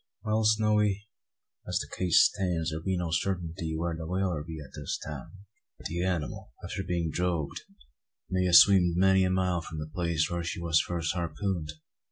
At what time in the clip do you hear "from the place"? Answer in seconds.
9.61-10.27